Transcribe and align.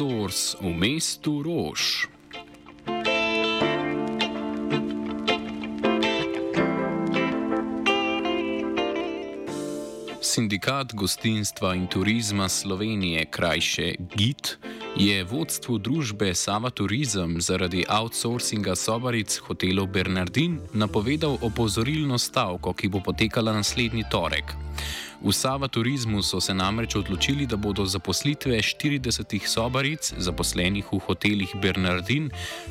Outsource 0.00 0.56
v 0.64 0.72
mestu 0.72 1.44
Rož. 1.44 2.08
Sindikat 10.24 10.96
gostinstva 10.96 11.76
in 11.76 11.84
turizma 11.84 12.48
Slovenije, 12.48 13.28
krajše 13.28 14.00
GIT, 14.16 14.56
je 14.96 15.24
vodstvu 15.24 15.78
družbe 15.78 16.34
Sava 16.34 16.70
Turizem 16.70 17.40
zaradi 17.40 17.84
outsourcinga 17.88 18.74
sobaric 18.76 19.38
hotelov 19.46 19.86
Bernardin 19.86 20.58
napovedal 20.72 21.38
opozorilno 21.42 22.18
stavko, 22.18 22.72
ki 22.72 22.88
bo 22.88 23.00
potekala 23.00 23.52
naslednji 23.52 24.04
torek. 24.10 24.54
V 25.20 25.32
Sava 25.36 25.68
Turizmu 25.68 26.22
so 26.22 26.40
se 26.40 26.54
namreč 26.54 26.96
odločili, 26.96 27.46
da 27.46 27.56
bodo 27.56 27.84
zaposlitve 27.86 28.56
40 28.56 29.46
sobaric, 29.46 30.14
zaposlenih 30.16 30.86
v 30.92 30.98
hotelih 30.98 31.52
Bernardin, 31.60 32.30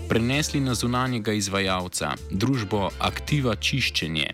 prenesli 0.09 0.59
na 0.59 0.73
zunanjega 0.73 1.33
izvajalca, 1.37 2.15
družbo 2.31 2.89
Aktiva 2.99 3.55
Čiščenje. 3.55 4.33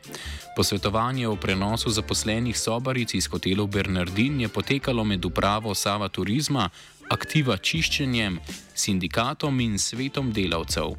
Posvetovanje 0.55 1.27
o 1.27 1.36
prenosu 1.36 1.91
zaposlenih 1.91 2.55
sobaric 2.55 3.13
iz 3.13 3.27
hotelov 3.27 3.67
Bernardin 3.67 4.39
je 4.41 4.47
potekalo 4.47 5.03
med 5.03 5.25
upravo 5.25 5.75
Sava 5.75 6.08
Turizma, 6.08 6.70
aktiva 7.09 7.58
čiščenjem, 7.58 8.40
sindikatom 8.76 9.59
in 9.59 9.77
svetom 9.80 10.32
delavcev. 10.34 10.95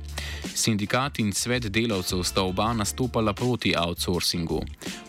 Sindikat 0.55 1.19
in 1.19 1.33
svet 1.33 1.69
delavcev 1.73 2.23
sta 2.25 2.45
oba 2.47 2.73
nastopala 2.73 3.33
proti 3.33 3.75
outsourcingu. 3.77 4.63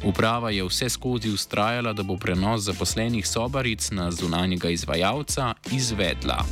Uprava 0.04 0.52
je 0.52 0.66
vse 0.67 0.89
skozi 0.89 1.30
ustrajala, 1.30 1.94
da 1.94 2.04
bo 2.04 2.17
prenos 2.17 2.67
zaposlenih 2.67 3.28
sobaric 3.28 3.92
na 3.92 4.12
zunanjega 4.12 4.70
izvajalca 4.70 5.54
izvedla. 5.72 6.44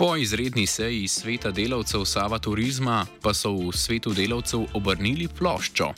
Po 0.00 0.16
izredni 0.16 0.66
seji 0.66 1.08
sveta 1.08 1.50
delavcev 1.50 2.04
Sava 2.04 2.38
Turizma 2.38 3.06
pa 3.22 3.34
so 3.36 3.50
v 3.52 3.72
svetu 3.76 4.14
delavcev 4.16 4.62
obrnili 4.72 5.26
ploščo. 5.28 5.90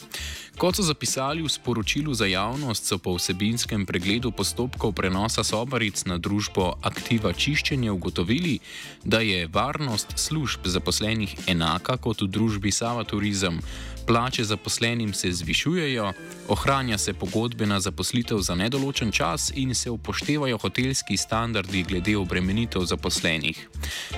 Kot 0.59 0.77
so 0.77 0.83
zapisali 0.83 1.43
v 1.43 1.49
sporočilu 1.49 2.11
za 2.15 2.27
javnost, 2.27 2.83
so 2.83 2.99
po 2.99 3.15
vsebinskem 3.15 3.87
pregledu 3.87 4.33
postopkov 4.35 4.93
prenosa 4.99 5.45
sobaric 5.47 6.03
na 6.11 6.19
družbo 6.19 6.73
Aktiva 6.83 7.31
Čiščenje 7.31 7.95
ugotovili, 7.95 8.59
da 9.05 9.23
je 9.23 9.47
varnost 9.47 10.19
služb 10.19 10.67
zaposlenih 10.67 11.47
enaka 11.47 11.95
kot 11.97 12.27
v 12.27 12.29
družbi 12.29 12.75
Sava 12.75 13.07
Turizem, 13.07 13.63
plače 14.07 14.45
zaposlenim 14.45 15.15
se 15.15 15.33
zvišujejo, 15.33 16.13
ohranja 16.49 16.99
se 16.99 17.15
pogodbena 17.15 17.81
zaposlitev 17.81 18.39
za 18.39 18.55
nedoločen 18.55 19.13
čas 19.13 19.53
in 19.55 19.75
se 19.75 19.91
upoštevajo 19.91 20.59
hotelski 20.59 21.17
standardi 21.17 21.83
glede 21.83 22.17
obremenitev 22.17 22.83
zaposlenih. 22.83 23.69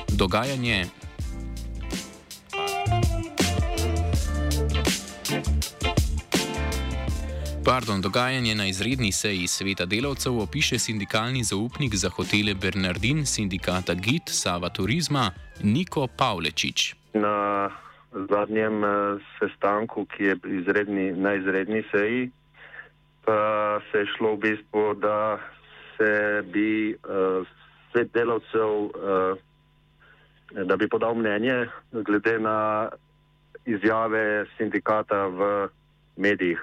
Dogajanje 0.09 0.87
Pardon, 7.65 8.01
dogajanje 8.01 8.55
na 8.55 8.67
izredni 8.67 9.13
seji 9.13 9.47
sveta 9.47 9.87
delavcev 9.87 10.39
opiše 10.39 10.79
sindikalni 10.79 11.45
zaupnik 11.45 11.95
za 11.95 12.11
hotele 12.11 12.55
Bernardin 12.55 13.27
sindikata 13.27 13.95
GIT 13.95 14.23
Sava 14.27 14.69
Turizma 14.69 15.31
Niko 15.63 16.07
Pavlečič. 16.07 16.95
Na 17.15 17.71
zadnjem 18.31 18.85
eh, 18.85 18.91
sestanku, 19.39 20.07
ki 20.07 20.25
je 20.25 20.37
izredni, 20.61 21.13
na 21.13 21.35
izredni 21.35 21.83
seji, 21.91 22.31
pa 23.25 23.81
se 23.91 23.99
je 23.99 24.11
šlo 24.17 24.35
v 24.35 24.39
bistvu, 24.39 24.95
da 25.01 25.39
se 25.97 26.43
bi 26.53 26.93
uh, 26.93 27.47
svet 27.93 28.11
delavcev, 28.13 28.73
uh, 28.91 29.39
da 30.67 30.77
bi 30.77 30.89
podal 30.89 31.15
mnenje 31.15 31.71
glede 31.93 32.39
na 32.39 32.89
izjave 33.65 34.45
sindikata 34.59 35.27
v 35.27 35.69
medijih 36.17 36.61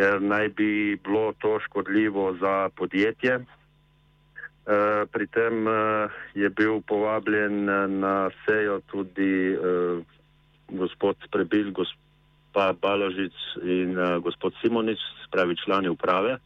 ker 0.00 0.22
naj 0.24 0.48
bi 0.56 0.96
bilo 1.04 1.32
to 1.38 1.58
škodljivo 1.60 2.32
za 2.40 2.68
podjetje. 2.76 3.34
Uh, 3.36 5.04
pri 5.12 5.26
tem 5.26 5.66
uh, 5.66 6.08
je 6.34 6.48
bil 6.48 6.80
povabljen 6.88 7.64
na 8.00 8.30
sejo 8.44 8.80
tudi 8.88 9.56
uh, 9.56 10.00
gospod 10.72 11.16
Prebil, 11.30 11.72
gospa 11.72 12.72
Baložic 12.72 13.34
in 13.62 13.98
uh, 13.98 14.18
gospod 14.18 14.54
Simonič, 14.62 14.98
spravi 15.26 15.56
člani 15.64 15.88
uprave 15.88 16.38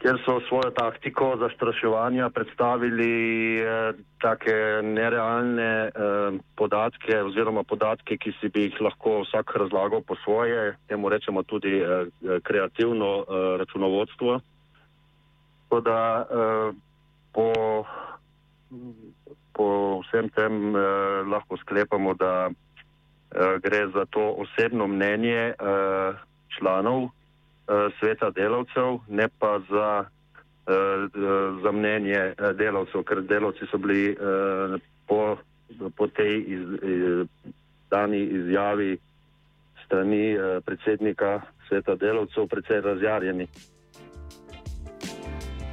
kjer 0.00 0.16
so 0.24 0.40
svojo 0.48 0.70
taktiko 0.70 1.36
zastraševanja 1.36 2.30
predstavili 2.30 3.12
eh, 3.60 3.92
take 4.20 4.54
nerealne 4.82 5.72
eh, 5.86 5.92
podatke 6.56 7.22
oziroma 7.22 7.62
podatke, 7.62 8.16
ki 8.16 8.32
si 8.40 8.48
bi 8.48 8.64
jih 8.68 8.80
lahko 8.80 9.20
vsak 9.26 9.52
razlagal 9.56 10.00
po 10.00 10.16
svoje, 10.24 10.76
temu 10.88 11.08
rečemo 11.08 11.42
tudi 11.42 11.74
eh, 11.80 12.06
kreativno 12.42 13.10
eh, 13.20 13.58
računovodstvo. 13.58 14.40
Tako 15.68 15.80
da 15.80 16.00
eh, 16.24 16.72
po, 17.32 17.52
po 19.52 19.68
vsem 20.00 20.32
tem 20.32 20.76
eh, 20.76 20.80
lahko 21.28 21.60
sklepamo, 21.60 22.14
da 22.14 22.50
gre 23.62 23.86
za 23.94 24.04
to 24.10 24.34
osebno 24.38 24.86
mnenje 24.86 25.54
eh, 25.54 25.54
članov 26.58 27.08
Eh, 27.70 27.90
sveta 27.98 28.30
delavcev, 28.30 28.98
ne 29.08 29.28
pa 29.38 29.60
za, 29.70 30.04
eh, 30.66 31.08
za 31.62 31.72
mnenje 31.72 32.14
eh, 32.14 32.52
delavcev, 32.58 33.02
ker 33.02 33.22
delavci 33.22 33.66
so 33.70 33.78
bili 33.78 34.16
po, 35.06 35.36
po 35.96 36.06
tej 36.06 36.44
iz, 36.46 36.66
dani 37.90 38.18
izjavi 38.18 38.98
strani 39.84 40.36
predsednika 40.66 41.40
sveta 41.68 41.94
delavcev 41.94 42.46
precej 42.46 42.80
razjarjeni. 42.80 43.46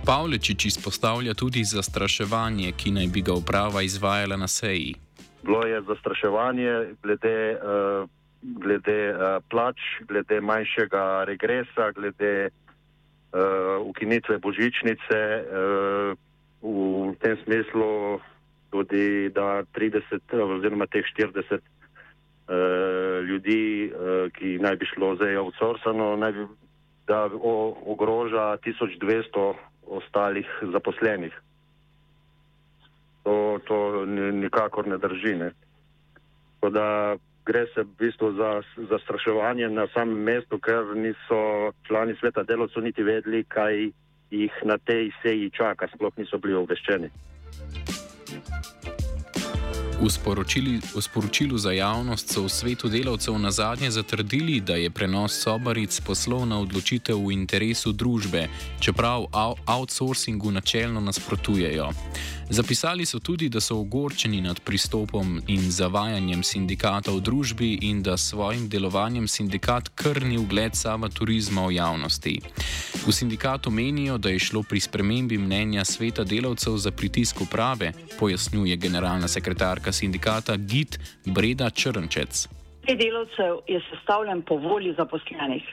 Pavlečič 0.06 0.66
izpostavlja 0.66 1.34
tudi 1.34 1.64
zastraševanje, 1.64 2.72
ki 2.78 2.92
naj 2.92 3.08
bi 3.08 3.22
ga 3.22 3.34
uprava 3.34 3.82
izvajala 3.82 4.38
na 4.38 4.48
seji. 4.48 5.07
Bilo 5.48 5.64
je 5.64 5.80
zastraševanje 5.88 7.00
glede 7.00 7.38
uh, 7.56 8.10
glede 8.42 9.12
uh, 9.12 9.44
plač, 9.50 9.80
glede 10.08 10.42
manjšega 10.42 11.24
regresa, 11.24 11.92
glede 11.96 12.50
uh, 12.50 13.82
ukinitve 13.88 14.38
božičnice, 14.38 15.22
uh, 15.42 16.14
v 16.62 17.16
tem 17.22 17.38
smislu 17.44 18.20
tudi, 18.72 19.30
da 19.34 19.64
30 19.74 20.22
oziroma 20.58 20.88
teh 20.92 21.06
40 21.06 21.58
uh, 21.58 21.62
ljudi, 23.26 23.92
uh, 23.92 24.30
ki 24.34 24.58
naj 24.62 24.76
bi 24.78 24.86
šlo 24.94 25.16
zdaj 25.16 25.38
outsourcano, 25.42 26.16
naj 26.18 26.32
bi, 26.32 26.48
da 27.08 27.26
o, 27.32 27.78
ogroža 27.88 28.58
1200 28.66 29.54
ostalih 29.88 30.48
zaposlenih. 30.74 31.34
To, 33.28 33.60
to 33.68 34.06
nikakor 34.08 34.88
ne 34.88 34.96
drži. 34.98 35.36
Ne. 35.36 35.52
Da 36.64 37.18
gre 37.44 37.66
se 37.74 37.84
v 37.84 37.92
bistvu 38.00 38.32
za 38.40 38.62
zastraševanje 38.90 39.70
na 39.70 39.88
samem 39.92 40.24
mestu, 40.24 40.60
ker 40.60 40.96
niso 40.96 41.72
člani 41.88 42.16
sveta 42.20 42.44
delovcev 42.44 42.84
niti 42.84 43.04
vedeli, 43.04 43.44
kaj 43.44 43.92
jih 44.32 44.56
na 44.64 44.78
tej 44.78 45.12
seji 45.24 45.52
čaka, 45.52 45.88
sploh 45.96 46.16
niso 46.18 46.40
bili 46.40 46.56
obveščeni. 46.60 47.12
V, 49.98 50.06
v 50.96 51.02
sporočilu 51.02 51.58
za 51.58 51.72
javnost 51.72 52.30
so 52.30 52.46
v 52.46 52.50
svetu 52.50 52.86
delavcev 52.90 53.34
na 53.40 53.52
zadnje 53.52 53.92
zatrdili, 53.92 54.62
da 54.62 54.76
je 54.76 54.90
prenos 54.94 55.34
sobaric 55.34 55.90
poslovna 56.06 56.60
odločitev 56.62 57.18
v 57.18 57.34
interesu 57.34 57.92
družbe, 57.92 58.46
čeprav 58.80 59.26
outsourcingu 59.66 60.52
načelno 60.52 61.02
nasprotujejo. 61.02 61.90
Zapisali 62.50 63.06
so 63.06 63.20
tudi, 63.20 63.50
da 63.50 63.60
so 63.60 63.76
ogorčeni 63.76 64.42
nad 64.42 64.60
pristopom 64.60 65.42
in 65.48 65.72
zavajanjem 65.72 66.44
sindikata 66.44 67.12
v 67.12 67.20
družbi 67.20 67.74
in 67.82 68.04
da 68.04 68.18
s 68.18 68.30
svojim 68.30 68.70
delovanjem 68.70 69.28
sindikat 69.28 69.90
krni 69.96 70.38
ugled 70.38 70.76
sama 70.76 71.10
turizma 71.10 71.66
v 71.68 71.76
javnosti. 71.76 72.40
V 73.08 73.12
sindikatu 73.12 73.72
menijo, 73.72 74.18
da 74.18 74.30
je 74.30 74.40
šlo 74.40 74.64
pri 74.64 74.80
spremembi 74.80 75.38
mnenja 75.38 75.86
sveta 75.86 76.24
delavcev 76.24 76.78
za 76.78 76.92
pritisk 76.92 77.42
uprave, 77.42 77.92
pojasnjuje 78.20 78.76
generalna 78.76 79.28
sekretarka 79.28 79.87
sindikata 79.92 80.58
GIT 80.58 81.00
Breda 81.26 81.70
Črnčec. 81.70 82.48
Delavcev 82.88 83.64
je 83.68 83.82
sestavljen 83.90 84.42
po 84.42 84.56
volji 84.56 84.94
zaposlenih. 84.98 85.64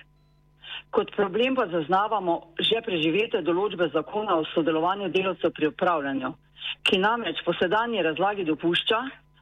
Kot 0.90 1.10
problem 1.16 1.54
pa 1.54 1.66
zaznavamo 1.66 2.54
že 2.58 2.82
preživete 2.86 3.42
določbe 3.42 3.90
zakona 3.92 4.38
o 4.38 4.44
sodelovanju 4.54 5.08
delavcev 5.08 5.50
pri 5.50 5.66
upravljanju 5.66 6.34
ki 6.82 6.98
namreč 6.98 7.42
po 7.44 7.52
sedanji 7.52 8.02
razlagi 8.02 8.44
dopušča, 8.44 9.00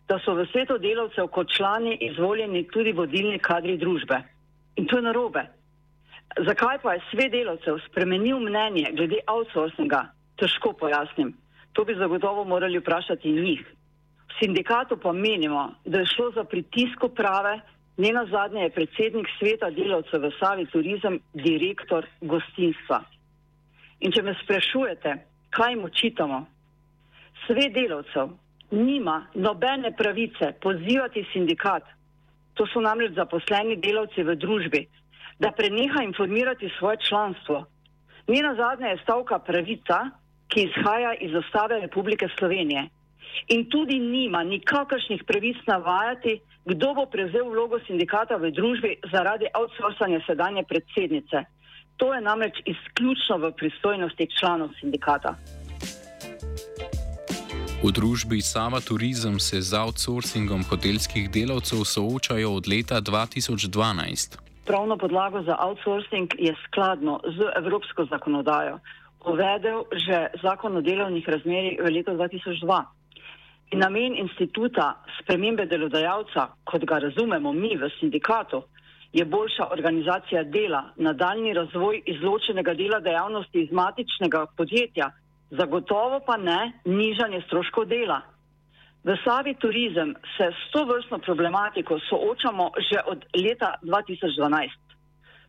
da 0.08 0.18
so 0.24 0.34
v 0.34 0.46
svetu 0.52 0.78
delavcev 0.78 1.28
kot 1.34 1.50
člani 1.56 1.96
izvoljeni 2.08 2.66
tudi 2.68 2.92
vodilni 2.92 3.38
kadri 3.38 3.76
družbe. 3.78 4.20
In 4.76 4.86
to 4.86 4.98
je 4.98 5.02
narobe. 5.02 5.44
Zakaj 6.46 6.78
pa 6.82 6.94
je 6.94 7.04
svet 7.10 7.32
delavcev 7.32 7.78
spremenil 7.88 8.40
mnenje 8.40 8.92
glede 8.96 9.20
outsourcinga, 9.26 10.06
težko 10.40 10.72
pojasnim. 10.72 11.34
To 11.72 11.84
bi 11.84 11.94
zagotovo 11.96 12.44
morali 12.44 12.78
vprašati 12.78 13.32
njih. 13.32 13.62
Sindikatu 14.38 14.96
pa 14.96 15.12
menimo, 15.12 15.74
da 15.84 15.98
je 15.98 16.06
šlo 16.06 16.30
za 16.34 16.44
pritisk 16.44 17.04
uprave, 17.04 17.60
ne 17.96 18.12
na 18.12 18.26
zadnje 18.26 18.62
je 18.62 18.70
predsednik 18.70 19.26
sveta 19.38 19.70
delavcev 19.70 20.22
v 20.22 20.30
Savi 20.38 20.66
Turizem 20.66 21.20
direktor 21.34 22.06
gostinstva. 22.20 23.02
In 24.00 24.12
če 24.12 24.22
me 24.22 24.34
sprašujete, 24.42 25.16
kaj 25.50 25.72
jim 25.72 25.84
očitamo, 25.84 26.46
svet 27.46 27.74
delavcev 27.74 28.32
nima 28.70 29.26
nobene 29.34 29.92
pravice 29.96 30.54
pozivati 30.62 31.26
sindikat, 31.32 31.84
to 32.54 32.66
so 32.66 32.80
namreč 32.80 33.14
zaposleni 33.16 33.76
delavci 33.76 34.24
v 34.24 34.36
družbi, 34.36 34.82
da 35.38 35.52
preneha 35.52 36.02
informirati 36.04 36.70
svoje 36.78 36.96
članstvo. 37.08 37.64
Njena 38.28 38.54
zadnja 38.54 38.88
je 38.88 39.00
stavka 39.02 39.38
pravica, 39.38 39.98
ki 40.48 40.68
izhaja 40.68 41.14
iz 41.14 41.34
ostave 41.34 41.80
Republike 41.80 42.28
Slovenije. 42.38 42.88
In 43.48 43.68
tudi 43.70 43.98
nima 43.98 44.42
nikakršnih 44.42 45.24
pravic 45.26 45.56
navajati, 45.66 46.40
kdo 46.64 46.94
bo 46.94 47.06
prevzel 47.06 47.48
vlogo 47.50 47.78
sindikata 47.86 48.36
v 48.36 48.50
družbi 48.50 48.96
zaradi 49.12 49.50
outsourcanja 49.54 50.20
sedanje 50.26 50.62
predsednice. 50.68 51.44
To 51.96 52.14
je 52.14 52.20
namreč 52.20 52.62
izključno 52.66 53.36
v 53.38 53.52
pristojnosti 53.52 54.28
članov 54.38 54.70
sindikata. 54.80 55.34
V 57.82 57.90
družbi 57.90 58.38
Sava 58.40 58.80
Turizem 58.80 59.40
se 59.40 59.60
z 59.60 59.74
outsourcingom 59.74 60.62
hotelskih 60.70 61.30
delavcev 61.30 61.82
soočajo 61.84 62.54
od 62.54 62.68
leta 62.70 63.02
2012. 63.02 64.38
Pravno 64.66 64.96
podlago 64.96 65.42
za 65.42 65.56
outsourcing 65.58 66.30
je 66.38 66.54
skladno 66.66 67.20
z 67.26 67.50
evropsko 67.58 68.06
zakonodajo 68.06 68.78
uvedel 69.26 69.86
že 69.94 70.30
zakon 70.42 70.76
o 70.76 70.82
delovnih 70.82 71.28
razmerjih 71.28 71.78
v 71.78 71.86
letu 71.90 72.12
2002. 72.18 73.01
Namen 73.72 74.16
instituta 74.18 74.98
spremembe 75.20 75.64
delodajalca, 75.66 76.46
kot 76.64 76.84
ga 76.84 76.98
razumemo 76.98 77.52
mi 77.52 77.76
v 77.76 77.88
sindikatu, 78.00 78.62
je 79.12 79.24
boljša 79.24 79.68
organizacija 79.72 80.42
dela, 80.44 80.82
nadaljni 80.96 81.54
razvoj 81.54 82.02
izločenega 82.06 82.74
dela 82.74 83.00
dejavnosti 83.00 83.62
iz 83.62 83.72
matičnega 83.72 84.46
podjetja, 84.56 85.10
zagotovo 85.50 86.20
pa 86.26 86.36
ne 86.36 86.72
nižanje 86.84 87.40
stroškov 87.46 87.84
dela. 87.84 88.20
V 89.04 89.16
Savi 89.24 89.54
turizem 89.54 90.14
se 90.36 90.50
s 90.52 90.70
to 90.72 90.84
vrstno 90.84 91.18
problematiko 91.18 91.98
soočamo 92.08 92.70
že 92.90 93.00
od 93.06 93.24
leta 93.44 93.74
2012. 93.82 94.68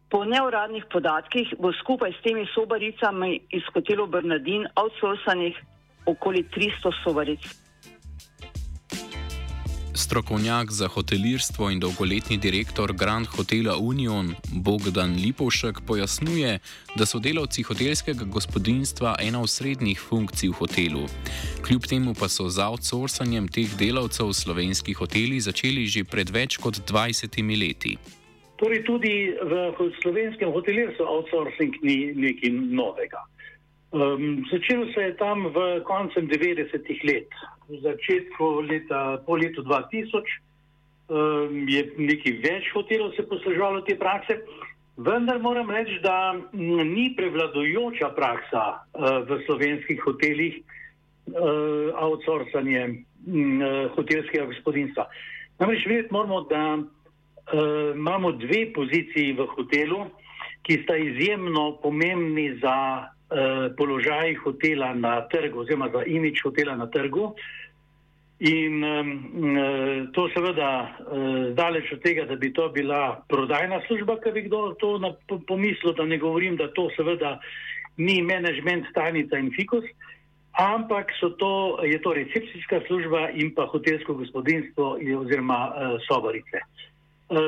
Po 0.09 0.25
neuradnih 0.25 0.85
podatkih 0.91 1.53
bo 1.59 1.73
skupaj 1.73 2.11
s 2.11 2.23
temi 2.23 2.47
sobaricami 2.55 3.39
iz 3.49 3.63
hotelu 3.73 4.07
Bernardin 4.07 4.67
outsourcanih 4.75 5.59
okoli 6.05 6.43
300 6.55 7.03
sobaric. 7.03 7.62
Strokovnjak 9.95 10.71
za 10.71 10.87
hotelirstvo 10.87 11.69
in 11.69 11.79
dolgoletni 11.79 12.37
direktor 12.37 12.93
Grand 12.93 13.27
Hotela 13.27 13.77
Union 13.77 14.35
Bogdan 14.53 15.15
Lipovšek 15.25 15.81
pojasnjuje, 15.87 16.59
da 16.95 17.05
so 17.05 17.19
delavci 17.19 17.61
hotelskega 17.63 18.25
gospodinstva 18.25 19.15
ena 19.21 19.41
od 19.41 19.49
srednjih 19.49 19.99
funkcij 19.99 20.49
v 20.49 20.53
hotelu. 20.53 21.05
Kljub 21.61 21.85
temu 21.85 22.13
pa 22.19 22.29
so 22.29 22.49
z 22.49 22.59
outsourcanjem 22.59 23.47
teh 23.47 23.69
delavcev 23.79 24.33
slovenski 24.33 24.93
hoteli 24.93 25.39
začeli 25.39 25.85
že 25.87 26.03
pred 26.03 26.29
več 26.29 26.57
kot 26.57 26.81
20 26.89 27.59
leti. 27.61 27.97
Torej, 28.57 28.83
tudi 28.85 29.33
v 29.43 29.53
slovenskem 30.01 30.49
hotelirstvu 30.51 31.05
outsourcing 31.05 31.73
ni 31.81 32.13
nekaj 32.15 32.49
novega. 32.49 33.21
Um, 33.93 34.41
začelo 34.51 34.89
se 34.93 35.01
je 35.01 35.13
tam 35.21 35.53
v 35.53 35.81
koncem 35.85 36.25
90-ih 36.25 37.03
let, 37.05 37.29
v 37.69 37.77
začetku 37.77 38.65
leta, 38.65 39.21
po 39.21 39.37
letu 39.37 39.61
2000 39.61 40.17
um, 41.13 41.69
je 41.69 41.81
nekaj 42.01 42.33
več 42.41 42.71
hotelov 42.73 43.13
se 43.13 43.21
posluževalo 43.29 43.85
te 43.85 43.93
prakse, 43.93 44.41
vendar 44.97 45.37
moram 45.37 45.69
reči, 45.69 46.01
da 46.01 46.33
ni 46.57 47.13
prevladojoča 47.13 48.09
praksa 48.17 48.81
uh, 48.81 49.21
v 49.29 49.37
slovenskih 49.45 50.01
hotelih 50.01 50.57
uh, 50.57 51.93
outsourcanje 51.93 52.83
uh, 52.89 53.93
hotelskega 53.93 54.49
gospodinstva. 54.49 55.05
Namreč 55.61 55.85
vedeti 55.85 56.09
moramo, 56.09 56.49
da 56.49 56.81
uh, 56.81 57.93
imamo 57.93 58.33
dve 58.41 58.73
poziciji 58.73 59.37
v 59.37 59.45
hotelu, 59.53 60.09
ki 60.65 60.81
sta 60.81 60.97
izjemno 60.97 61.77
pomembni 61.77 62.57
za 62.57 63.13
položaj 63.77 64.35
hotela 64.43 64.93
na 64.93 65.21
trgu, 65.27 65.59
oziroma 65.59 65.89
za 65.93 66.03
imič 66.05 66.41
hotela 66.43 66.75
na 66.75 66.87
trgu. 66.87 67.33
In 68.43 68.83
um, 68.83 69.09
to 70.11 70.27
seveda 70.33 70.69
uh, 70.83 71.53
daleč 71.55 71.93
od 71.93 72.01
tega, 72.03 72.25
da 72.25 72.35
bi 72.35 72.49
to 72.53 72.67
bila 72.69 73.23
prodajna 73.29 73.79
služba, 73.87 74.17
ki 74.19 74.31
bi 74.35 74.41
kdo 74.49 74.73
to 74.75 74.99
pomislil, 75.47 75.93
da 75.93 76.05
ne 76.05 76.17
govorim, 76.17 76.57
da 76.57 76.67
to 76.73 76.89
seveda 76.97 77.37
ni 77.97 78.21
management, 78.21 78.89
tajnica 78.93 79.37
in 79.37 79.51
fikus, 79.55 79.85
ampak 80.59 81.13
to, 81.39 81.79
je 81.85 82.01
to 82.01 82.13
recepcijska 82.13 82.81
služba 82.87 83.29
in 83.29 83.53
pa 83.55 83.65
hotelsko 83.65 84.13
gospodinstvo 84.13 84.97
oziroma 85.21 85.59
uh, 85.69 86.01
sobarice. 86.07 86.57
Eh, 86.57 86.92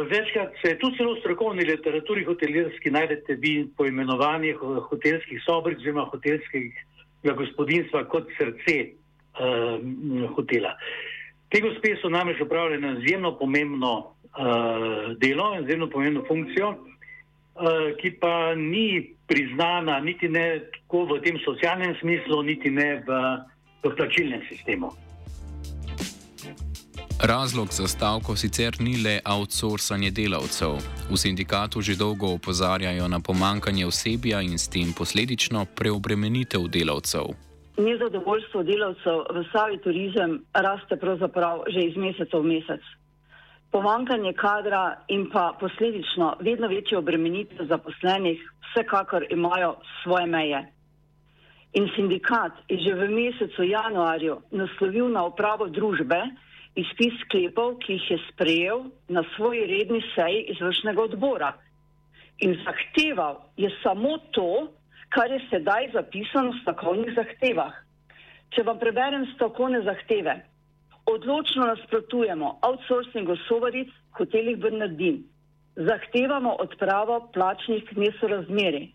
večkrat 0.09 0.53
se 0.61 0.67
je 0.69 0.79
tudi 0.79 0.97
celo 0.97 1.13
v 1.13 1.19
strokovni 1.19 1.63
literaturi 1.63 2.23
hotelirski 2.23 2.91
najdete 2.91 3.35
vi 3.35 3.67
poimenovanje 3.77 4.53
hotelskih 4.89 5.41
sobric 5.45 5.77
oziroma 5.77 6.05
hotelskega 6.11 7.33
gospodinstva 7.35 8.05
kot 8.09 8.29
srce 8.37 8.75
uh, 8.85 10.29
hotela. 10.35 10.75
Te 11.49 11.61
gospe 11.61 11.95
so 12.01 12.09
namreč 12.09 12.41
upravljene 12.41 12.95
izjemno 13.03 13.37
pomembno 13.37 13.93
uh, 13.97 15.17
delo, 15.21 15.53
izjemno 15.61 15.89
pomembno 15.89 16.23
funkcijo, 16.27 16.69
uh, 16.69 17.95
ki 18.01 18.11
pa 18.19 18.55
ni 18.55 19.15
priznana 19.27 19.99
niti 19.99 20.29
ne 20.29 20.59
tako 20.73 21.05
v 21.15 21.21
tem 21.21 21.39
socialnem 21.45 21.95
smislu, 21.99 22.43
niti 22.43 22.69
ne 22.69 23.03
v, 23.07 23.23
v 23.83 23.95
plačilnem 23.95 24.41
sistemu. 24.49 24.91
Razlog 27.23 27.67
za 27.71 27.87
stavko 27.87 28.35
sicer 28.35 28.75
ni 28.79 28.93
le 29.03 29.19
outsourcanje 29.25 30.11
delavcev. 30.11 30.71
V 31.11 31.17
sindikatu 31.17 31.81
že 31.81 31.95
dolgo 31.95 32.27
opozarjajo 32.35 33.07
na 33.07 33.19
pomankanje 33.19 33.85
osebja 33.85 34.41
in 34.41 34.59
s 34.59 34.67
tem 34.67 34.91
posledično 34.97 35.65
preobremenitev 35.75 36.67
delavcev. 36.67 37.25
Nezadovoljstvo 37.77 38.63
delavcev 38.63 39.17
v 39.31 39.45
Savi 39.51 39.77
turizem 39.79 40.43
raste 40.53 40.99
pravzaprav 40.99 41.63
že 41.71 41.79
iz 41.87 41.95
meseca 41.95 42.37
v 42.37 42.43
mesec. 42.43 42.83
Pomankanje 43.71 44.33
kadra 44.33 44.99
in 45.07 45.29
pa 45.31 45.55
posledično 45.59 46.35
vedno 46.39 46.67
večje 46.67 46.97
obremenitve 46.97 47.65
zaposlenih 47.65 48.39
vsekakor 48.67 49.23
imajo 49.31 49.75
svoje 50.03 50.25
meje. 50.25 50.61
In 51.79 51.87
sindikat 51.95 52.51
je 52.67 52.77
že 52.83 52.93
v 52.93 53.07
mesecu 53.07 53.63
januarju 53.63 54.41
naslovil 54.51 55.07
na 55.09 55.23
upravo 55.23 55.67
družbe, 55.67 56.19
izpis 56.75 57.15
sklepov, 57.25 57.77
ki 57.83 57.97
jih 57.97 58.09
je 58.11 58.17
sprejel 58.29 58.89
na 59.07 59.23
svoji 59.35 59.65
redni 59.71 60.01
seji 60.15 60.45
izvršnega 60.53 61.01
odbora. 61.01 61.53
In 62.43 62.57
zahteval 62.65 63.39
je 63.57 63.69
samo 63.83 64.17
to, 64.35 64.67
kar 65.09 65.31
je 65.31 65.39
sedaj 65.49 65.91
zapisano 65.93 66.51
v 66.51 66.61
stavkovnih 66.63 67.13
zahtevah. 67.15 67.77
Če 68.51 68.63
vam 68.67 68.79
preberem 68.79 69.23
stavkovne 69.35 69.81
zahteve, 69.87 70.35
odločno 71.11 71.69
nasprotujemo 71.71 72.57
outsourcingu 72.67 73.37
sovaric 73.47 73.91
hotelih 74.17 74.59
Bernardin, 74.59 75.23
zahtevamo 75.75 76.55
odpravo 76.63 77.19
plačnih 77.33 77.89
nesorazmeri, 77.97 78.89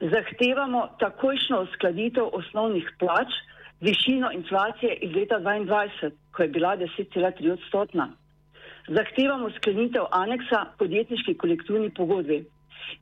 zahtevamo 0.00 0.86
takojšno 1.00 1.62
uskladitev 1.68 2.28
osnovnih 2.32 2.88
plač, 3.00 3.32
višino 3.80 4.30
inflacije 4.32 4.94
iz 4.94 5.14
leta 5.14 5.40
2022, 5.40 6.10
ko 6.32 6.42
je 6.42 6.48
bila 6.48 6.76
10,3 6.76 7.52
odstotna. 7.52 8.10
Zahtevamo 8.88 9.50
sklenitev 9.50 10.02
aneksa 10.10 10.64
podjetniški 10.78 11.34
kolektivni 11.34 11.90
pogodbi 11.94 12.44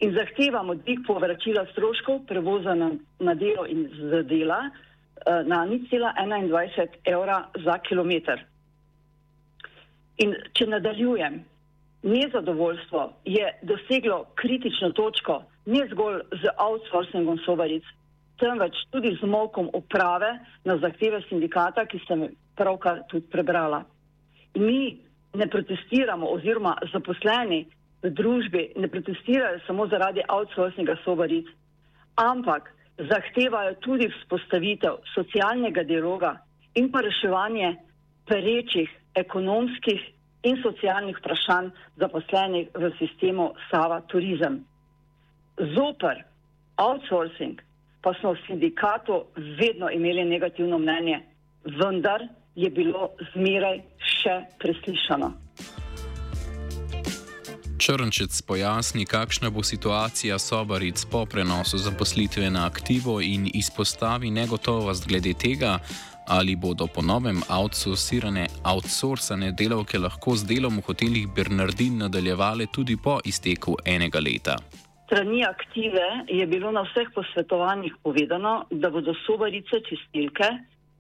in 0.01 0.15
zahtevamo 0.15 0.75
dvig 0.75 0.99
povračila 1.07 1.67
stroškov 1.73 2.21
prevoza 2.27 2.75
na, 2.75 2.91
na 3.21 3.35
delo 3.35 3.67
in 3.67 3.89
z 3.93 4.23
dela 4.23 4.61
eh, 4.65 5.43
na 5.45 5.67
0,21 5.67 6.87
evra 7.05 7.45
za 7.65 7.79
kilometr. 7.79 8.41
In 10.19 10.35
če 10.53 10.67
nadaljujem, 10.67 11.45
nezadovoljstvo 12.03 13.13
je 13.25 13.53
doseglo 13.63 14.25
kritično 14.35 14.91
točko 14.91 15.43
ne 15.67 15.87
zgolj 15.91 16.21
z 16.43 16.53
outsourcingom 16.59 17.39
sovaric, 17.45 17.85
temveč 18.39 18.77
tudi 18.91 19.15
z 19.21 19.27
mokom 19.27 19.71
uprave 19.73 20.39
na 20.65 20.79
zahteve 20.79 21.23
sindikata, 21.29 21.87
ki 21.87 22.01
sem 22.09 22.29
pravkar 22.57 23.05
tudi 23.09 23.27
prebrala. 23.31 23.85
mi 24.55 24.99
ne 25.35 25.47
protestiramo 25.51 26.27
oziroma 26.31 26.77
zaposleni 26.93 27.67
v 28.03 28.11
družbi 28.11 28.73
ne 28.77 28.89
protestirajo 28.89 29.61
samo 29.67 29.87
zaradi 29.89 30.23
outsourcinga 30.29 30.97
sobaric, 31.05 31.47
ampak 32.17 32.71
zahtevajo 32.99 33.75
tudi 33.81 34.09
vzpostavitev 34.09 35.01
socialnega 35.15 35.83
dialoga 35.83 36.37
in 36.75 36.91
pa 36.93 37.01
reševanje 37.01 37.75
perečih 38.29 38.91
ekonomskih 39.15 40.01
in 40.45 40.61
socialnih 40.63 41.17
vprašanj 41.19 41.71
zaposlenih 41.97 42.69
v 42.75 42.93
sistemu 42.99 43.55
Sava 43.71 44.01
Turizem. 44.13 44.61
Zoper 45.75 46.23
outsourcing 46.77 47.59
pa 48.05 48.13
smo 48.21 48.33
v 48.33 48.39
sindikatu 48.47 49.25
vedno 49.61 49.91
imeli 49.91 50.25
negativno 50.25 50.79
mnenje, 50.79 51.21
vendar 51.65 52.21
je 52.55 52.71
bilo 52.71 53.09
zmeraj 53.33 53.81
še 53.99 54.35
preslišano. 54.61 55.33
Črnčec 57.79 58.43
pojasni, 58.47 59.05
kakšna 59.05 59.51
bo 59.51 59.63
situacija 59.63 60.39
sobaric 60.39 61.05
po 61.11 61.25
prenosu 61.27 61.79
zaposlitve 61.79 62.51
na 62.51 62.67
aktivo 62.67 63.21
in 63.21 63.49
izpostavi 63.55 64.31
negotovost 64.31 65.09
glede 65.09 65.35
tega, 65.35 65.79
ali 66.29 66.57
bodo 66.57 66.87
po 66.87 67.03
novem 67.03 67.43
outsourcane 68.65 69.53
delavke 69.53 69.99
lahko 69.99 70.37
z 70.37 70.47
delom 70.49 70.79
v 70.79 70.87
hotelih 70.87 71.29
Bernardin 71.29 71.99
nadaljevale 71.99 72.67
tudi 72.67 72.97
po 72.97 73.19
izteku 73.25 73.77
enega 73.85 74.21
leta. 74.21 74.57
Strani 75.15 75.45
aktive 75.47 76.27
je 76.27 76.47
bilo 76.47 76.73
na 76.75 76.83
vseh 76.83 77.07
posvetovanjih 77.15 77.93
povedano, 78.03 78.67
da 78.71 78.91
bodo 78.91 79.13
sobarice 79.15 79.79
čistilke 79.89 80.47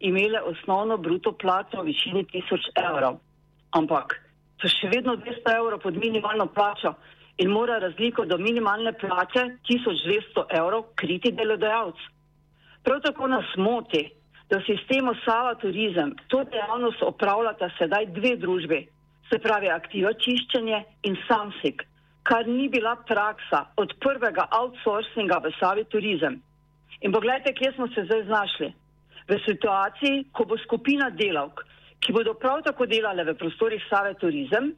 imele 0.01 0.41
osnovno 0.41 0.97
bruto 0.97 1.33
plačo 1.33 1.81
v 1.83 1.87
višini 1.89 2.23
1000 2.31 2.85
evrov. 2.91 3.17
Ampak 3.75 4.15
so 4.63 4.71
še 4.71 4.93
vedno 4.93 5.17
200 5.19 5.57
evrov 5.57 5.81
pod 5.83 5.99
minimalno 5.99 6.47
plačo 6.47 6.93
in 7.43 7.51
mora 7.51 7.81
razliko 7.83 8.23
do 8.25 8.39
minimalne 8.39 8.93
plače 8.93 9.43
1200 9.71 10.45
evrov 10.61 10.85
kriti 10.95 11.33
delodajalec. 11.33 11.99
Prav 12.87 13.01
tako 13.09 13.27
nas 13.33 13.51
moti, 13.59 14.05
da 14.47 14.61
v 14.61 14.67
sistemu 14.69 15.17
Sava 15.25 15.57
Turizem 15.59 16.15
to 16.29 16.45
dejavnost 16.55 17.03
opravljata 17.03 17.73
sedaj 17.81 18.07
dve 18.15 18.37
družbi, 18.37 18.81
se 19.27 19.43
pravi 19.43 19.75
aktiva 19.75 20.15
čiščenje 20.15 20.81
in 21.03 21.19
samsik, 21.27 21.83
kar 22.25 22.47
ni 22.49 22.69
bila 22.69 22.97
praksa 22.97 23.67
od 23.77 23.93
prvega 24.01 24.49
outsourcinga 24.51 25.39
v 25.45 25.53
Savi 25.61 25.85
Turizem. 25.85 26.41
In 27.01 27.13
pogledajte, 27.13 27.53
kje 27.53 27.73
smo 27.77 27.89
se 27.89 28.05
zdaj 28.05 28.25
znašli. 28.25 28.73
V 29.29 29.39
situaciji, 29.45 30.25
ko 30.33 30.45
bo 30.45 30.57
skupina 30.59 31.11
delavk, 31.11 31.61
ki 32.01 32.13
bodo 32.13 32.35
prav 32.35 32.63
tako 32.65 32.87
delale 32.87 33.25
v 33.25 33.37
prostorih 33.41 33.83
Save 33.89 34.15
Turizem, 34.21 34.73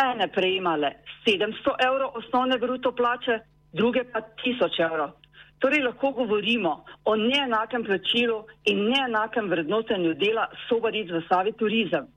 ene 0.00 0.28
prejemale 0.32 0.92
700 1.26 1.74
evrov 1.86 2.16
osnovne 2.20 2.58
bruto 2.58 2.92
plače, 2.92 3.40
druge 3.72 4.04
pa 4.12 4.20
1000 4.44 4.84
evrov. 4.84 5.16
Torej 5.60 5.82
lahko 5.84 6.12
govorimo 6.16 6.72
o 7.04 7.16
neenakem 7.16 7.84
plačilu 7.84 8.44
in 8.64 8.86
neenakem 8.88 9.48
vrednotenju 9.48 10.14
dela 10.14 10.48
sobaric 10.68 11.12
v 11.12 11.20
Savi 11.28 11.52
Turizem. 11.52 12.08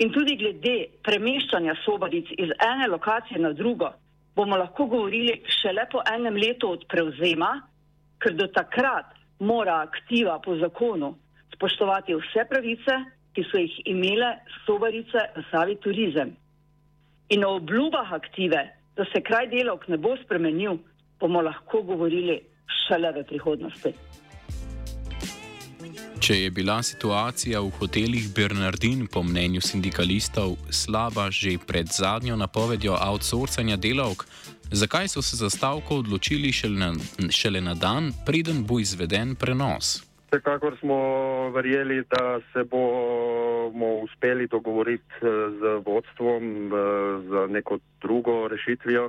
In 0.00 0.12
tudi 0.12 0.36
glede 0.40 0.76
premeščanja 1.04 1.74
sobaric 1.84 2.32
iz 2.38 2.52
ene 2.56 2.88
lokacije 2.88 3.40
na 3.40 3.52
drugo 3.52 3.92
bomo 4.40 4.56
lahko 4.56 4.86
govorili 4.86 5.34
šele 5.60 5.84
po 5.92 6.00
enem 6.14 6.36
letu 6.40 6.70
od 6.72 6.84
prevzema, 6.88 7.50
ker 8.18 8.32
do 8.36 8.46
takrat 8.48 9.12
mora 9.38 9.80
aktiva 9.84 10.38
po 10.44 10.56
zakonu 10.56 11.14
spoštovati 11.54 12.16
vse 12.16 12.44
pravice, 12.48 12.96
ki 13.36 13.44
so 13.50 13.60
jih 13.60 13.74
imele 13.92 14.30
sobarice 14.64 15.26
v 15.36 15.44
Savi 15.50 15.76
Turizem. 15.84 16.32
In 17.30 17.44
o 17.44 17.52
obljubah 17.60 18.12
aktive, 18.16 18.62
da 18.96 19.04
se 19.12 19.22
kraj 19.22 19.50
delavk 19.52 19.86
ne 19.88 19.98
bo 20.00 20.16
spremenil, 20.24 20.80
bomo 21.20 21.42
lahko 21.44 21.82
govorili 21.92 22.40
šele 22.86 23.12
v 23.20 23.26
prihodnosti. 23.28 23.92
Če 26.20 26.34
je 26.36 26.50
bila 26.52 26.82
situacija 26.84 27.62
v 27.64 27.70
hotelih 27.80 28.26
Bernardin 28.36 29.06
po 29.08 29.22
mnenju 29.24 29.62
sindikalistov 29.64 30.58
slaba 30.68 31.30
že 31.32 31.56
pred 31.56 31.88
zadnjo 31.88 32.36
napovedjo 32.36 32.92
outsourcanja 32.92 33.80
delavk, 33.80 34.26
zakaj 34.68 35.08
so 35.08 35.24
se 35.24 35.40
za 35.40 35.48
stavko 35.48 36.04
odločili 36.04 36.52
šele 36.52 36.76
na, 36.76 36.90
šele 37.32 37.64
na 37.64 37.72
dan, 37.72 38.12
preden 38.28 38.60
bo 38.68 38.76
izveden 38.84 39.32
prenos? 39.32 40.04
Vsekakor 40.28 40.76
smo 40.80 40.98
verjeli, 41.56 42.04
da 42.12 42.36
se 42.52 42.68
bomo 42.68 44.04
uspeli 44.04 44.46
dogovoriti 44.46 45.24
eh, 45.24 45.32
z 45.56 45.80
vodstvom 45.88 46.44
eh, 46.68 46.76
za 47.32 47.46
neko 47.48 47.78
drugo 48.00 48.48
rešitvijo. 48.48 49.08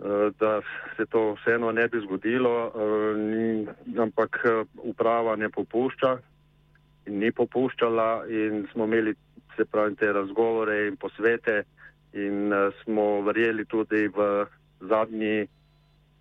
Eh, 0.00 0.30
da 0.38 0.60
se 0.96 1.06
to 1.06 1.34
vseeno 1.34 1.72
ne 1.72 1.88
bi 1.88 2.00
zgodilo, 2.00 2.72
eh, 2.72 4.00
ampak 4.00 4.40
eh, 4.44 4.64
uprava 4.74 5.36
ne 5.36 5.50
popušča 5.52 6.18
in 7.06 7.18
ni 7.18 7.32
popuščala 7.32 8.24
in 8.28 8.64
smo 8.72 8.84
imeli 8.84 9.12
se 9.56 9.64
pravi 9.64 9.96
te 9.96 10.12
razgovore 10.12 10.86
in 10.86 10.96
posvete 10.96 11.64
in 12.12 12.48
smo 12.82 13.20
verjeli 13.20 13.64
tudi 13.64 14.08
v 14.08 14.46
zadnji 14.80 15.46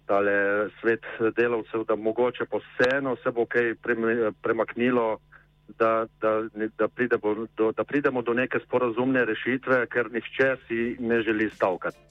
tale 0.06 0.68
svet 0.82 1.06
delavcev, 1.38 1.86
da 1.88 1.96
mogoče 1.96 2.50
vseeno 2.52 3.16
se 3.24 3.32
bo 3.32 3.46
kaj 3.46 3.76
premaknilo, 4.42 5.20
da, 5.80 6.06
da, 6.22 6.44
da, 6.78 6.88
pridemo 6.88 7.48
do, 7.58 7.72
da 7.72 7.84
pridemo 7.84 8.22
do 8.22 8.34
neke 8.34 8.60
sporazumne 8.60 9.26
rešitve, 9.26 9.86
ker 9.88 10.12
nihče 10.12 10.56
si 10.68 10.96
ne 11.00 11.22
želi 11.22 11.50
stavkati. 11.50 12.10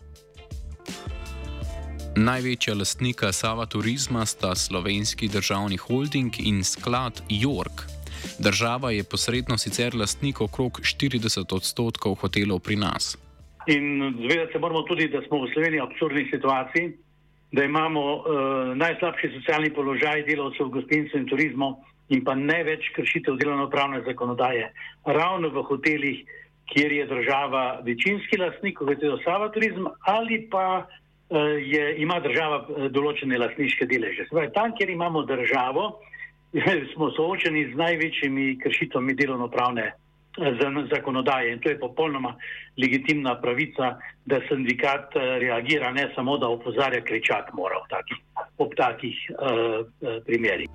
Največja 2.19 2.75
lastnika 2.75 3.29
Sava 3.33 3.67
Turizma 3.67 4.25
sta 4.27 4.55
slovenski 4.55 5.29
državni 5.29 5.77
holding 5.77 6.35
in 6.43 6.65
sklad 6.65 7.23
York. 7.31 7.87
Država 8.39 8.91
je 8.91 9.05
posredno 9.05 9.59
sicer 9.59 9.95
lastnik 9.95 10.41
okrog 10.41 10.81
40 10.83 11.55
odstotkov 11.55 12.15
hotelov 12.15 12.59
pri 12.67 12.77
nas. 12.77 13.15
In 13.67 13.85
zvedeti 14.19 14.53
se 14.53 14.59
moramo 14.59 14.83
tudi, 14.83 15.09
da 15.09 15.23
smo 15.29 15.45
v 15.45 15.53
Sloveniji 15.53 15.81
v 15.81 15.87
absurdni 15.87 16.27
situaciji, 16.33 16.91
da 17.53 17.65
imamo 17.65 18.03
uh, 18.17 18.23
najslabši 18.75 19.33
socialni 19.39 19.71
položaj 19.71 20.27
delavcev 20.27 20.67
v 20.67 20.75
gostinstvu 20.81 21.23
in 21.23 21.31
turizmu 21.31 21.71
in 22.09 22.25
pa 22.25 22.35
največ 22.35 22.91
kršitev 22.99 23.39
delovno-pravne 23.39 24.03
zakonodaje 24.03 24.73
ravno 25.07 25.55
v 25.55 25.63
hotelih, 25.71 26.27
kjer 26.75 26.93
je 26.93 27.07
država 27.07 27.81
večinski 27.87 28.43
lastnik, 28.43 28.79
kot 28.79 29.03
je 29.03 29.21
Sava 29.25 29.53
Turizm 29.55 29.87
ali 30.03 30.49
pa 30.51 30.89
je, 31.61 31.95
ima 32.03 32.21
država 32.21 32.65
eh, 32.65 32.89
določene 32.89 33.39
lasniške 33.39 33.87
deleže. 33.87 34.29
Zdaj, 34.33 34.53
tam, 34.57 34.75
kjer 34.77 34.91
imamo 34.91 35.23
državo, 35.29 35.89
smo 36.95 37.11
soočeni 37.17 37.69
z 37.73 37.77
največjimi 37.77 38.59
kršitvami 38.63 39.15
delovno-pravne 39.15 39.87
eh, 39.89 40.63
zakonodaje 40.93 41.53
in 41.53 41.61
to 41.61 41.73
je 41.75 41.81
popolnoma 41.81 42.35
legitimna 42.81 43.37
pravica, 43.43 43.97
da 44.29 44.41
sindikat 44.49 45.17
reagira, 45.17 45.91
ne 45.93 46.11
samo 46.15 46.37
da 46.39 46.49
opozarja, 46.53 47.01
kričati 47.01 47.57
mora 47.57 47.81
v 47.81 47.89
takih, 47.91 48.21
ob 48.61 48.75
takih 48.77 49.17
uh, 49.33 49.89
primerih. 50.27 50.69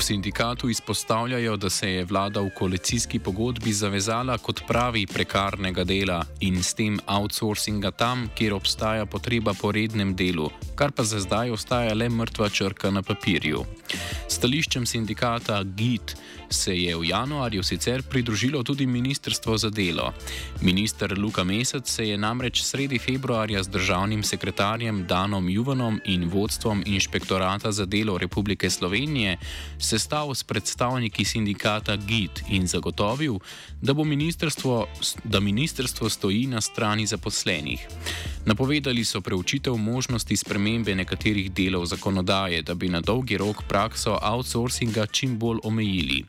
V 0.00 0.04
sindikatu 0.04 0.68
izpostavljajo, 0.68 1.56
da 1.56 1.70
se 1.70 1.90
je 1.90 2.04
vlada 2.04 2.40
v 2.40 2.50
koalicijski 2.58 3.18
pogodbi 3.18 3.72
zavezala 3.72 4.38
k 4.38 4.48
odpravi 4.48 5.06
prekarnega 5.06 5.84
dela 5.84 6.22
in 6.40 6.62
s 6.62 6.72
tem 6.74 6.96
outsourcinga 7.06 7.90
tam, 7.90 8.30
kjer 8.34 8.54
obstaja 8.54 9.04
potreba 9.06 9.52
po 9.60 9.72
rednem 9.72 10.14
delu, 10.16 10.48
kar 10.74 10.92
pa 10.92 11.04
za 11.04 11.20
zdaj 11.20 11.50
ostaja 11.50 11.94
le 11.94 12.08
mrtva 12.08 12.48
črka 12.48 12.90
na 12.90 13.02
papirju. 13.02 13.64
Stališčem 14.28 14.86
sindikata 14.86 15.62
GIT 15.64 16.16
se 16.50 16.74
je 16.76 16.96
v 16.96 17.04
januarju 17.04 17.62
sicer 17.62 18.02
pridružilo 18.02 18.62
tudi 18.62 18.86
Ministrstvo 18.86 19.58
za 19.58 19.70
delo. 19.70 20.12
Minister 20.60 21.18
Luka 21.18 21.44
Mesec 21.44 21.90
se 21.90 22.08
je 22.08 22.18
namreč 22.18 22.62
sredi 22.62 22.98
februarja 22.98 23.62
z 23.62 23.68
državnim 23.68 24.22
sekretarjem 24.22 25.06
Danom 25.06 25.48
Juvanom 25.48 26.00
in 26.04 26.28
vodstvom 26.28 26.82
Inšpektorata 26.86 27.72
za 27.72 27.86
delo 27.86 28.18
Republike 28.18 28.70
Slovenije 28.70 29.38
sestal 29.78 30.34
s 30.34 30.44
predstavniki 30.44 31.24
sindikata 31.24 31.96
GIT 31.96 32.42
in 32.48 32.66
zagotovil, 32.66 33.38
da 33.82 33.94
ministrstvo, 33.94 34.86
da 35.24 35.40
ministrstvo 35.40 36.08
stoji 36.08 36.46
na 36.46 36.60
strani 36.60 37.06
zaposlenih. 37.06 37.88
Napovedali 38.46 39.04
so 39.04 39.20
preučitev 39.20 39.76
možnosti 39.76 40.36
spremembe 40.36 40.94
nekaterih 40.94 41.52
delov 41.52 41.84
zakonodaje, 41.86 42.62
da 42.62 42.74
bi 42.74 42.88
na 42.88 43.00
dolgi 43.00 43.36
rok 43.36 43.62
prakso 43.80 44.18
outsourcinga 44.22 45.06
čim 45.06 45.38
bolj 45.38 45.58
omejili. 45.64 46.24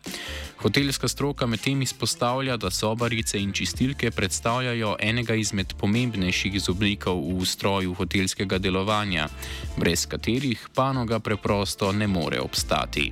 Hotelska 0.61 1.07
stroka 1.07 1.45
medtem 1.45 1.81
izpostavlja, 1.81 2.57
da 2.57 2.71
sobarice 2.71 3.39
in 3.39 3.51
čistilke 3.51 4.11
predstavljajo 4.11 4.95
enega 4.99 5.35
izmed 5.35 5.73
pomembnejših 5.79 6.61
zobnikov 6.61 7.19
v 7.19 7.41
ustroju 7.43 7.93
hotelskega 7.93 8.57
delovanja, 8.57 9.27
brez 9.77 10.05
katerih 10.07 10.67
panoga 10.75 11.19
preprosto 11.19 11.91
ne 11.91 12.07
more 12.07 12.39
obstati. 12.39 13.11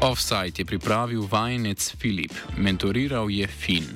Offside 0.00 0.58
je 0.58 0.64
pripravil 0.64 1.28
vajenec 1.30 1.94
Filip, 1.98 2.32
mentoriral 2.56 3.30
je 3.30 3.46
Fin. 3.46 3.94